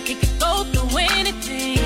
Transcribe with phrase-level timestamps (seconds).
[0.00, 1.78] like it could go through anything.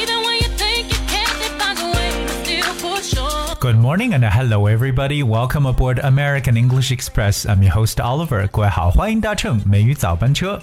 [0.00, 3.56] Even when you think you can't, it finds a way to still push on.
[3.60, 5.22] Good morning and hello everybody.
[5.22, 7.46] Welcome aboard American English Express.
[7.46, 8.48] I'm your host Oliver.
[8.48, 10.60] 各位好，欢迎搭乘美语早班车。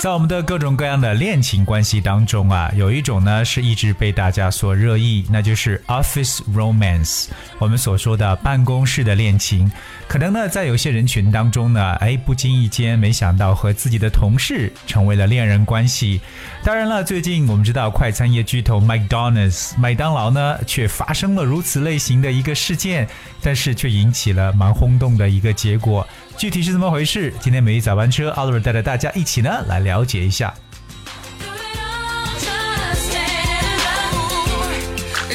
[0.00, 7.26] 在我们的各种各样的恋情关系当中啊，有一种呢是一直被大家所热议，那就是 office romance，
[7.58, 9.70] 我们所说的办公室的恋情。
[10.08, 16.22] 可能呢，在有些人群当中呢，哎，不经意间没想到和自己的同事成为了恋人关系。
[16.64, 23.06] 当然了，最近我们知道快餐业巨头 McDonald's 麦当劳呢，却发生了如此类型的一个事件，
[23.42, 26.08] 但是却引起了蛮轰动的一个结果。
[26.38, 27.30] 具体是怎么回事？
[27.38, 30.54] 今天每一早班车奥特带着大家一起呢来了解一下。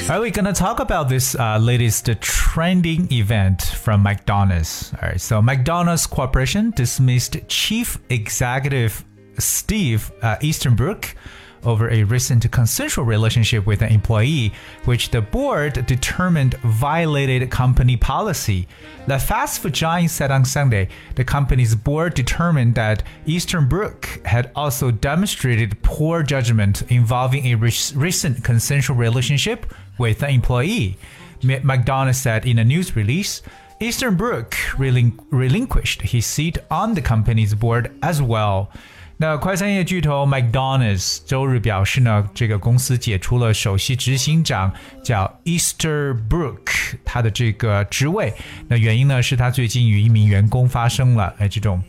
[0.10, 4.94] Are we gonna talk about this uh, latest trending event from McDonald's?
[5.02, 9.04] All right, so McDonald's Corporation dismissed Chief Executive
[9.40, 10.36] Steve uh,
[11.66, 14.54] over a recent consensual relationship with an employee,
[14.86, 18.68] which the board determined violated company policy.
[19.08, 24.92] The fast food giant said on Sunday the company's board determined that Easterbrook had also
[24.92, 29.66] demonstrated poor judgment involving a re- recent consensual relationship
[29.98, 30.96] with an employee.
[31.42, 33.42] McDonald's said in a news release,
[33.80, 38.68] Easterbrook relinqu relinquished his seat on the company's board as well.
[39.18, 46.18] 那快餐业巨头 McDonald's 周日表示呢，这个公司解除了首席执行长叫 Easter
[47.06, 48.34] 他的这个职位。
[48.68, 51.82] 那原因呢是他最近与一名员工发生了哎这种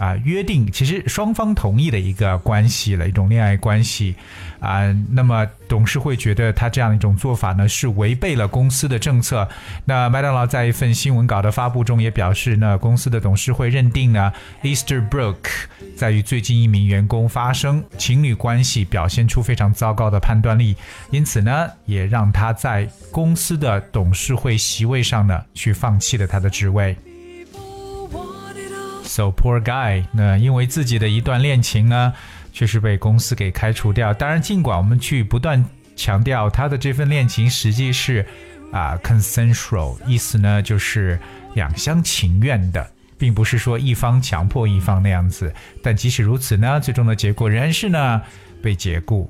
[0.00, 4.16] 啊、约定，其实双方同意的一个关系了，一种恋爱关系
[4.58, 9.46] 啊、那么董事会觉得他这样一种做法呢是违背了公司的政策。
[9.84, 15.36] 那麦当劳在一份新闻稿的发布中也表示，呢公司的董事会认定呢 Easterbrook
[15.94, 20.74] 在与最近一名员工发生情侣关系，表现出非常糟糕的判断力，
[21.10, 26.96] 因此呢也让他在公司的董事会席位上呢去放弃了他的职位。
[29.10, 32.12] So poor guy，那因为自己的一段恋情呢，
[32.52, 34.14] 却是被公司给开除掉。
[34.14, 35.64] 当然，尽管我们去不断
[35.96, 38.24] 强调他的这份恋情实际是
[38.70, 41.18] 啊、consensual，意思呢就是
[41.54, 42.88] 两厢情愿的，
[43.18, 45.52] 并不是说一方强迫一方那样子。
[45.82, 48.22] 但即使如此呢，最终的结果仍然是呢
[48.62, 49.28] 被解雇。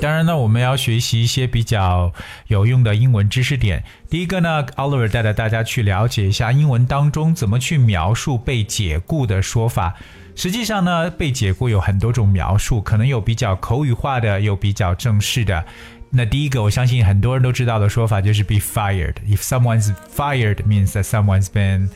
[0.00, 2.12] 当然呢，我们要学习一些比较
[2.48, 3.82] 有用的英文知识点。
[4.10, 9.94] 第一个呢，Oliver 带着大家去了解一下英文当中怎么去描述被解雇的说法。
[10.34, 15.64] 实际上呢，被解雇有很多种描述，可能有比较口语化的，有比较正式的。
[16.10, 19.14] 那第一个，我相信很多人都知道的说法就是 be fired.
[19.26, 21.88] If someone's fired, means that someone's been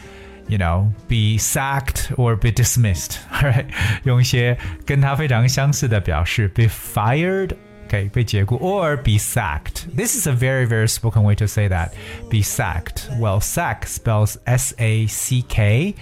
[0.48, 3.18] you know, be sacked or be dismissed.
[3.30, 3.66] Alright，
[4.04, 7.50] 用一些跟它非常相似的表示，be fired。
[7.89, 9.87] Okay, 被解雇 or be sacked.
[9.95, 11.93] This is a very, very spoken way to say that.
[12.29, 13.07] Be sacked.
[13.19, 15.95] Well, sack spells S-A-C-K.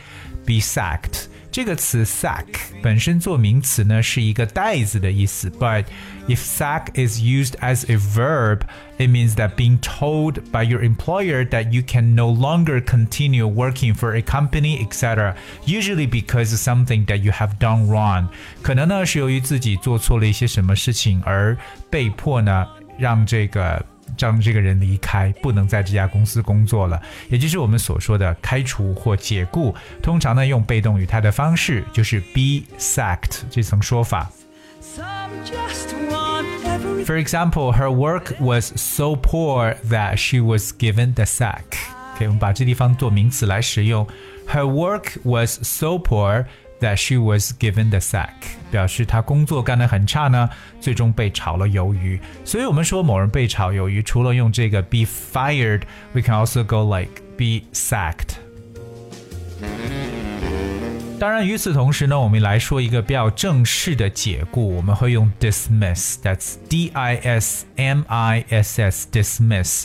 [0.48, 1.28] Be sacked.
[1.52, 2.48] 这个词 sack
[2.82, 5.86] 本身做名词呢是一个袋子的意思，but
[6.28, 8.62] if sack is used as a verb,
[8.98, 13.94] it means that being told by your employer that you can no longer continue working
[13.94, 15.36] for a company, etc.
[15.68, 18.30] Usually because of something that you have done wrong.
[18.64, 21.56] 可能呢是由于自己做错了一些什么事情而
[21.92, 22.68] 被迫呢
[22.98, 23.86] 让这个。
[24.18, 29.74] 让这个人离开，不能在这家公司工作了，也就是我们所说的开除或解雇。
[30.02, 34.30] 通常呢，用被动语态的方式，就是 be sacked 这层说法。
[34.82, 37.06] Some just want everything.
[37.06, 41.64] For example, her work was so poor that she was given the sack.
[42.16, 44.06] OK，我们把这地方做名词来使用。
[44.48, 46.46] Her work was so poor
[46.80, 48.30] that she was given the sack，
[48.72, 50.50] 表示她工作干得很差呢，
[50.82, 52.20] 最终被炒了鱿鱼。
[52.44, 58.36] 所以我们说某人被炒鱿鱼，除了用这个 be fired，we can also go like be sacked。
[61.20, 69.84] 当然，与此同时呢，我们来说一个比较正式的解雇，我们会用 dismiss，that's D I S M I S S dismiss。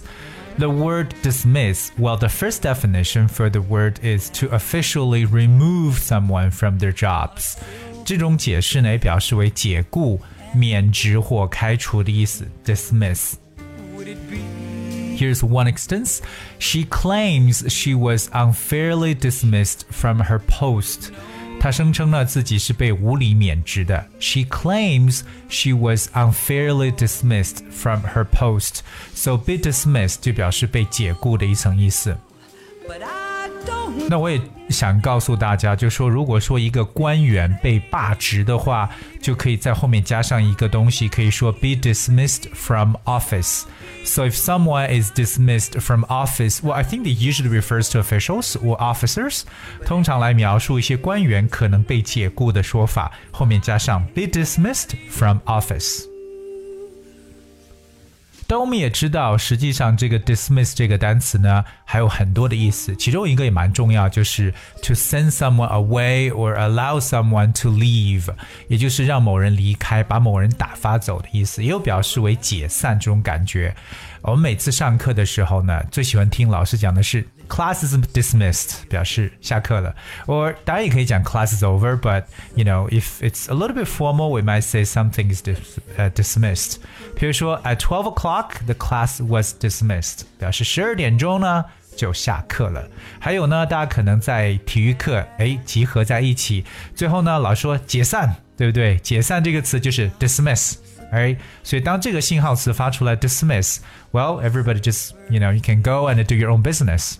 [0.58, 6.50] The word dismiss, well, the first definition for the word is to officially remove someone
[6.50, 7.56] from their jobs.
[8.04, 10.20] 这种解释呢，也表示为解雇、
[10.52, 12.48] 免职或开除的意思。
[12.64, 13.34] Dismiss.
[13.96, 14.38] Would it be?
[15.16, 16.20] Here's one instance.
[16.58, 21.12] She claims she was unfairly dismissed from her post.
[21.63, 24.05] 她声称呢自己是被无理免职的。
[24.19, 28.81] She claims she was unfairly dismissed from her post.
[29.15, 32.17] So be dismissed 就表示被解雇的一层意思。
[32.85, 32.99] but
[34.12, 34.40] 那我也
[34.70, 38.88] 想告诉大家，就说如果说一个官员被罢职的话，
[39.20, 47.60] 就可以在后面加上一个东西，可以说 be dismissed from office。So if someone is dismissed from office, well, I think they usually
[47.60, 49.42] refers to officials or officers，
[49.84, 56.11] 通常来描述一些官员可能被解雇的说法，后面加上 be dismissed from office。
[58.53, 64.53] 但我们也知道，实际上这个 dismiss 这个单词呢，还有很多的意思，其中一个也蛮重要，就是
[64.83, 68.29] to send someone away or allow someone to leave，
[68.67, 73.75] 也就是让某人离开，把某人打发走的意思，也有表示为解散这种感觉。
[74.21, 79.94] 我们每次上课的时候呢，最喜欢听老师讲的是 class is dismissed，表示下课了。
[80.26, 82.24] or 当然也可以讲 class is over，but
[82.54, 85.56] you know if it's a little bit formal，we might say something is dis
[85.96, 86.76] 呃 dismissed。
[87.16, 91.64] 比如说 at twelve o'clock the class was dismissed，表示十二点钟呢
[91.96, 92.88] 就下课了。
[93.18, 96.64] 还有呢，大家可能在体育课哎集合在一起，
[96.94, 98.98] 最后呢老师说解散，对不对？
[98.98, 101.38] 解散这个词就是 dismiss。Right?
[101.64, 103.78] 所以当这个信号词发出来 dismiss,
[104.12, 107.14] well, everybody just, you know, you can go and do your own business.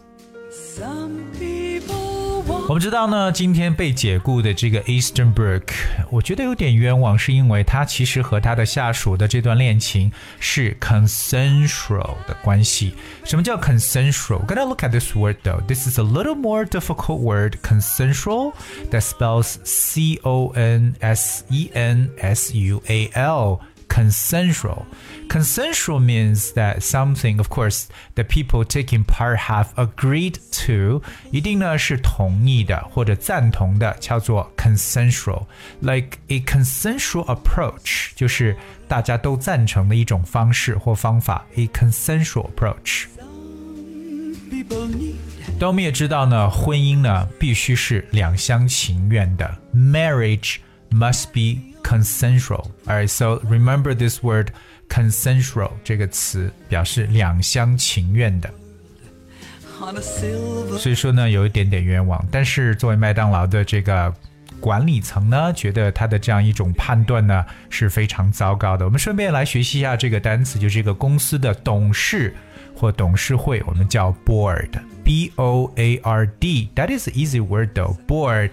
[2.67, 5.63] 我们知道呢，今天被解雇的这个 Easterbrook，
[6.09, 12.93] 我觉得有点冤枉，是因为他其实和他的下属的这段恋情是 consensual 的关系。
[13.25, 15.61] 什么叫 consensual？We're gonna look at this word though.
[15.67, 18.53] This is a little more difficult word, consensual,
[18.91, 23.59] that spells C O N S E N S U A L.
[23.89, 24.85] Consensual
[25.32, 30.36] Consensual means that something, of course, the people taking part have agreed
[30.66, 38.56] to，一定呢是同意的或者赞同的，叫做 consensual。Like a consensual approach，就是
[38.88, 41.44] 大家都赞成的一种方式或方法。
[41.56, 43.06] A consensual approach。
[44.50, 45.16] people need
[45.58, 50.56] 但我们也知道呢，婚姻呢必须是两厢情愿的，marriage
[50.90, 52.66] must be consensual.
[52.86, 54.52] Alright, so remember this word
[54.93, 58.49] consensual 这个词表示两厢情愿的。
[60.77, 62.23] 所以说呢，有一点点冤枉。
[62.31, 64.13] 但是作为麦当劳的这个
[64.59, 68.85] 管理层呢，觉得他的这样一种判断呢是非常糟糕的。
[68.85, 72.33] 我们顺便来学习一下这个单词，就是这个公司的董事
[72.74, 77.96] 或董事会，我们叫 board，b o a r d。That is an easy word though.
[78.06, 78.50] Board，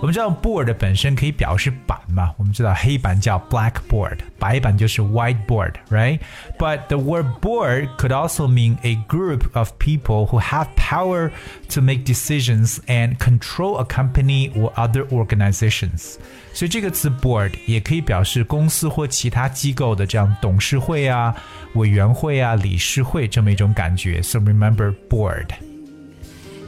[0.00, 10.28] 我们知道 board 本身可以表示板嘛，我们知道黑板叫 blackboard，白板就是 whiteboard，right？But the word board could also mean a group of people
[10.28, 11.32] who have power
[11.70, 16.18] to make decisions and control a company or other organizations。
[16.58, 21.34] 所以这个词 board 也可以表示公司或其他机构的这样董事会啊、
[21.74, 24.22] 委员会啊、理事会这么一种感觉。
[24.22, 25.48] So remember board。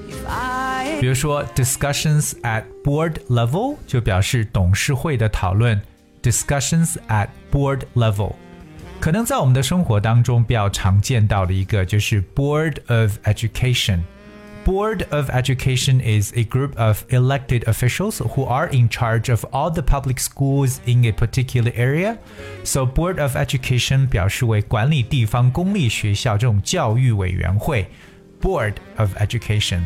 [0.09, 5.81] if I 比如说 discussions at board level 就表示董事会的讨论，
[6.23, 8.35] discussions at board level。
[8.99, 14.01] 可能在我们的生活当中比较常见到的一个就是 board of education。
[14.65, 19.71] Board of Education is a group of elected officials who are in charge of all
[19.71, 22.19] the public schools in a particular area.
[22.65, 27.87] So Board of Education 表示为管理地方公立学校这种教育委员会。
[28.43, 29.83] Board of Education。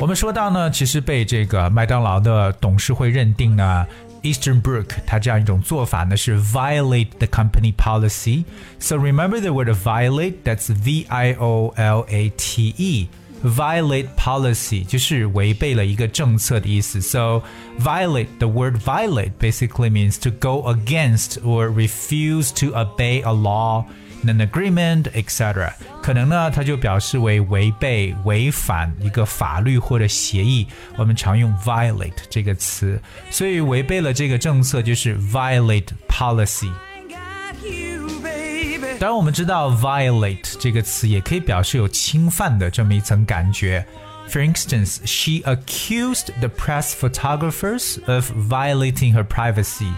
[0.00, 3.86] 我们说到呢，其实被这个麦当劳的董事会认定呢
[4.21, 8.43] Easterbrook 它这样一种做法呢是 violate the company policy.
[8.79, 13.07] So remember the word violate that's V I O L A T E.
[13.43, 17.01] Violate policy 就是违背了一个政策的意思。
[17.01, 17.43] So
[17.79, 23.85] violate the word violate basically means to go against or refuse to obey a law
[24.24, 25.72] an agreement, etc.
[26.02, 30.66] 可能呢，它就表示为违背、违反一个法律或者协议。
[30.96, 36.70] 我们常用 violate 这个词，所以违背了这个政策就是 violate policy。
[37.08, 38.98] got you, baby.
[38.98, 43.84] 当然，我们知道 violate 这个词也可以表示有侵犯的这么一层感觉。
[44.28, 49.92] For instance, she accused the press photographers of violating her privacy.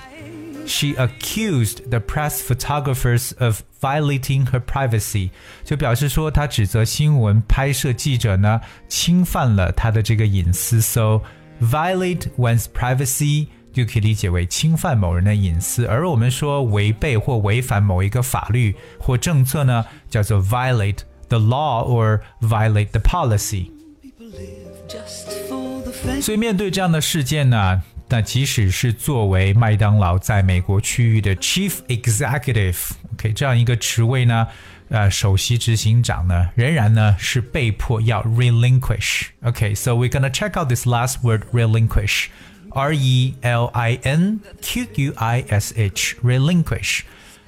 [0.67, 5.31] She accused the press photographers of violating her privacy，
[5.63, 10.81] 就表示说她指责新闻拍摄记者呢侵犯了她的这个隐私。
[10.81, 11.21] So
[11.61, 23.71] violate one's privacy 就可以理解为侵犯某人的隐私，而我们说违背或违反某一个法律或政策呢，叫做 violate the law or violate the policy。
[24.01, 26.23] People live just for the fame.
[26.23, 34.47] 所以面对这样的事件呢， 那即使是作为麦当劳在美国区域的 Chief Executive， OK，这样一个职位呢，
[34.91, 45.13] 呃，首席执行长呢，仍然呢是被迫要 relinquish。OK，so、okay, we're gonna check out this last word relinquish。R E L I N Q U
[45.17, 47.01] I S H relinquish。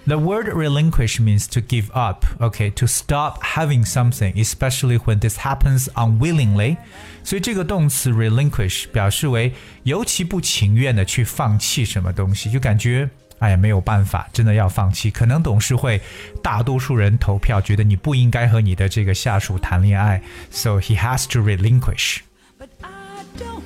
[0.06, 5.38] The word relinquish means to give up, okay, to stop having something, especially when this
[5.38, 6.76] happens unwillingly.
[7.24, 9.52] 所以这个动词 relinquish 表示为
[9.82, 15.10] 尤其不情愿的去放弃什么东西，就感觉哎呀没有办法，真的要放弃。
[15.10, 16.00] 可能董事会
[16.40, 22.18] 大多数人投票觉得你不应该和你的这个下属谈恋爱，so he has to relinquish.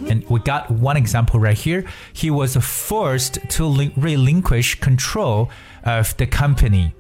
[0.09, 1.85] And we got one example right here.
[2.15, 5.49] He was forced to relinquish control
[5.85, 6.93] of the company.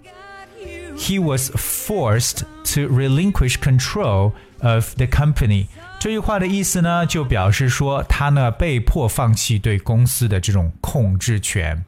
[0.96, 5.68] He was forced to relinquish control of the company.
[5.98, 11.84] 这句话的意思呢，就表示说他呢被迫放弃对公司的这种控制权。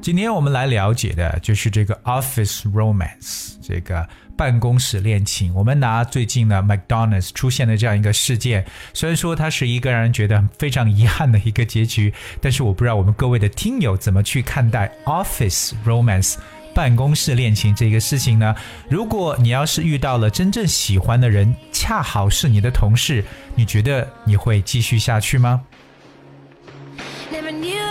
[0.00, 5.52] 今天我们来了解的就是这个 office romance，这个办公室恋情。
[5.54, 8.64] 我们拿最近呢 McDonald's 出现的这样一个事件，
[8.94, 16.36] 虽然说它是一个让人觉得非常遗憾的一个结局，但是我不知道我们各位的听友怎么去看待 office romance
[16.74, 18.54] 办公室恋情这个事情呢？
[18.88, 23.22] 如果你要是遇到了真正喜欢的人，恰好是你的同事，
[23.56, 25.60] 你觉得你会继续下去吗？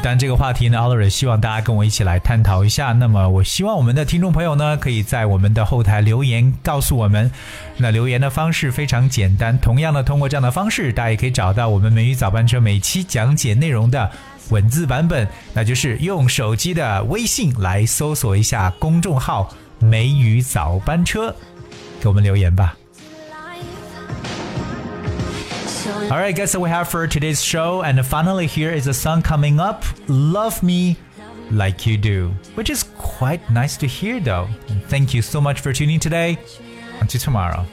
[0.04, 2.94] 但这个话题呢，Oliver 希望大家跟我一起来探讨一下。
[2.94, 7.30] 那么，我希望我们的听众朋友呢，可以在我们的后台留言告诉我们。
[7.76, 14.10] 那留言的方式非常简单，同样的，通过这样的方式，大家也可以找到我们美语早班车每期讲解内容的
[14.50, 21.36] 文字版本，那就是用手机的微信来搜索一下公众号“美语早班车”，
[22.00, 22.78] 给我们留言吧。
[25.98, 27.82] All right, guys, so we have for today's show.
[27.82, 30.96] And finally, here is a song coming up Love Me
[31.52, 34.48] Like You Do, which is quite nice to hear, though.
[34.70, 36.38] And thank you so much for tuning today.
[37.02, 37.66] Until tomorrow.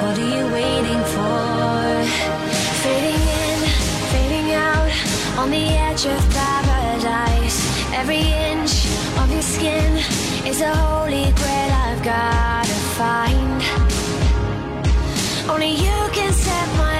[0.00, 2.04] What are you waiting for?
[2.82, 3.58] Fading in,
[4.14, 4.90] fading out
[5.38, 7.92] on the edge of paradise.
[7.92, 8.86] Every inch
[9.18, 9.96] of your skin
[10.46, 12.67] is a holy grail I've gotta
[12.98, 13.62] find.
[15.48, 16.97] Only you can set my